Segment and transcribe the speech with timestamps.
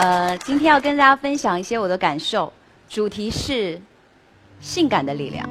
[0.00, 2.50] 呃，今天要跟大家分享一些我的感受，
[2.88, 3.78] 主题是
[4.58, 5.46] 性感的力量。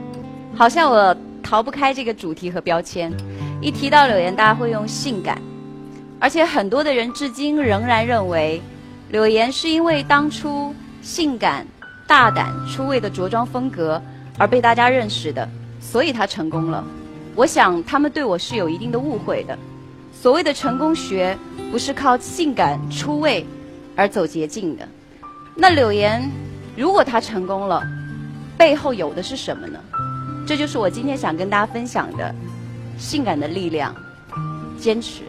[0.55, 3.13] 好像我逃不开这个主题和标签，
[3.61, 5.39] 一提到柳岩，大家会用性感，
[6.19, 8.59] 而且很多的人至今仍然认为，
[9.09, 11.63] 柳岩是因为当初性感、
[12.07, 14.01] 大胆、出位的着装风格
[14.39, 15.47] 而被大家认识的，
[15.79, 16.83] 所以她成功了。
[17.35, 19.55] 我想他们对我是有一定的误会的。
[20.11, 21.37] 所谓的成功学，
[21.71, 23.45] 不是靠性感出位
[23.99, 24.87] 而走捷径的。
[25.55, 26.31] 那柳岩，
[26.77, 27.83] 如果她成功了，
[28.57, 29.77] 背后有的是什么呢？
[30.47, 32.33] 这就是我今天想跟大家分享的
[32.97, 33.93] 性感的力量，
[34.79, 35.23] 坚持。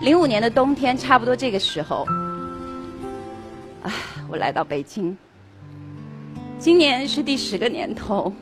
[0.00, 2.06] 零五年的冬天，差不多这个时候，
[3.82, 3.92] 啊，
[4.30, 5.14] 我来到北京。
[6.58, 8.32] 今年是第十个年头。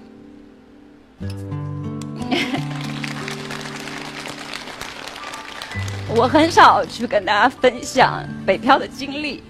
[6.18, 9.40] 我很少去跟大家分享北漂的经历，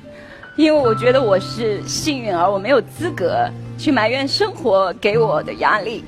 [0.55, 3.49] 因为我觉得我是幸运儿，我没有资格
[3.79, 6.05] 去埋怨生活给我的压力。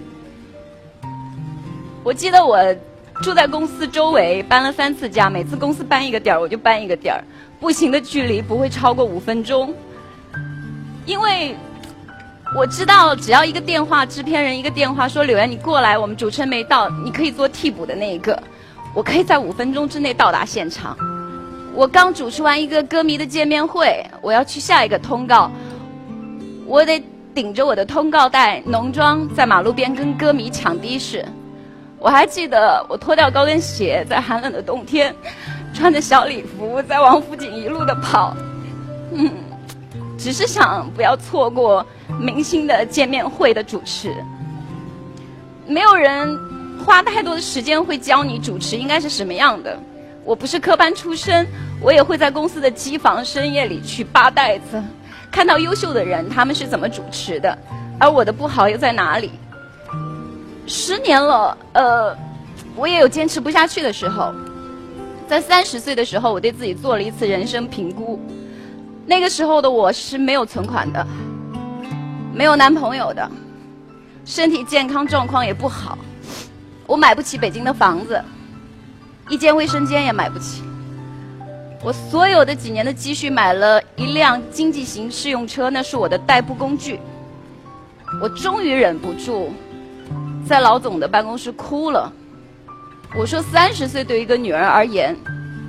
[2.04, 2.58] 我记得我
[3.22, 7.24] 住在公司周围，搬了三次家，每次公司搬一个点儿，我就搬一个点儿，
[7.58, 9.74] 步行的距离不会超过五分钟。
[11.06, 11.56] 因为
[12.54, 18.38] 我知道，只要一个电话，制片人一个电话说：“柳岩，你过来，我们主持人没到，你可以做替补的那一个。”
[18.94, 20.96] 我可以在五分钟之内到达现场。
[21.72, 25.50] 我刚主持完一个歌迷的见面会，我要去下一个通告，
[26.66, 27.00] 我得
[27.32, 31.24] 顶着我的通告带，浓妆在马路边跟歌迷抢的士。
[32.00, 35.14] 我还记得我脱掉高跟鞋，在寒冷的冬天，
[35.72, 38.36] 穿着小礼服在王府井一路的跑，
[39.12, 39.30] 嗯，
[40.18, 41.86] 只是想不要错过
[42.18, 44.12] 明星的见面会的主持。
[45.68, 46.59] 没有人。
[46.84, 49.78] 花太多的时间会教你主持应该是什么样的。
[50.24, 51.46] 我不是科班出身，
[51.80, 54.82] 我也会在公司的机房深夜里去扒袋子，
[55.30, 57.56] 看到优秀的人他们是怎么主持的，
[57.98, 59.30] 而我的不好又在哪里？
[60.66, 62.16] 十年了，呃，
[62.76, 64.32] 我也有坚持不下去的时候。
[65.26, 68.20] 在三十岁的时候，我对自己做了一次人生评估。
[69.06, 71.04] 那个时候的我是没有存款的，
[72.34, 73.28] 没有男朋友的，
[74.24, 75.96] 身体健康状况也不好。
[76.90, 78.20] 我买不起北京的房子，
[79.28, 80.64] 一间卫生间也买不起。
[81.84, 86.98] 我所有的几年的积蓄买了一辆经济型试用车，那是我的代步工具。
[88.20, 89.52] 我终于忍不住，
[90.44, 92.12] 在老总的办公室哭了。
[93.16, 95.16] 我说：“三十岁对一个女人而言，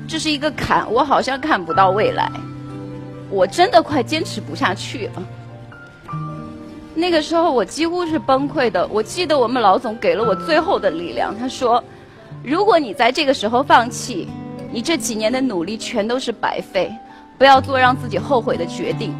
[0.07, 2.31] 这是一个坎，我好像看不到未来。
[3.29, 5.23] 我真的快坚持不下去了。”
[6.93, 8.85] 那个时候我几乎是崩溃的。
[8.87, 11.81] 我记得我们老总给了我最后的力量，他说
[12.43, 14.27] ：“如果你在这个时候放弃，
[14.71, 16.91] 你这几年的努力全都是白费，
[17.37, 19.15] 不要做让自己后悔的决定。”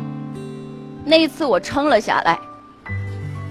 [1.05, 2.37] 那一次我撑了下来，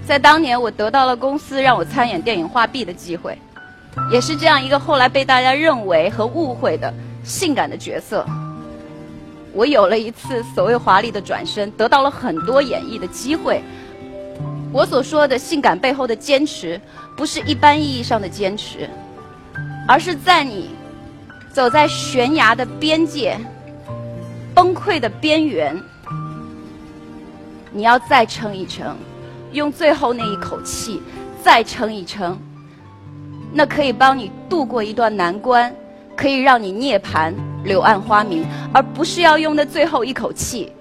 [0.06, 3.36] 在当年我得到了公司让我参演电影《画壁》的机会，
[4.12, 6.92] 也是这样一个后来被大家认为和误会的
[7.24, 8.24] 性感的角色。
[9.52, 13.62] 我有了一次所谓华丽的转身，得到了很多演绎的机会。
[14.72, 16.80] 我所说的性感背后的坚持，
[17.16, 18.88] 不是一般意义上的坚持，
[19.88, 20.70] 而是在你
[21.52, 23.36] 走在悬崖的边界、
[24.54, 25.76] 崩溃的边缘，
[27.72, 28.96] 你要再撑一撑，
[29.50, 31.02] 用最后那一口气
[31.42, 32.38] 再撑一撑，
[33.52, 35.74] 那可以帮你度过一段难关，
[36.16, 40.72] 可以让你涅槃柳暗花明，而不是要用那最后一口气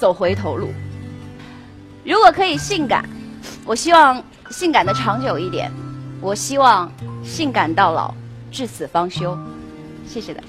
[0.00, 0.68] 走回头路。
[2.02, 3.06] 如果可以性感。
[3.66, 5.72] 我希望性感的长久一点，
[6.20, 6.88] 我希望
[7.24, 8.14] 性感到老，
[8.52, 9.36] 至死方休。
[10.06, 10.46] 谢谢大家。